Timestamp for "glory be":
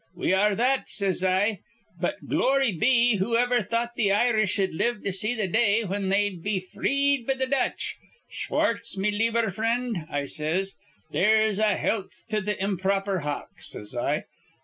2.27-3.17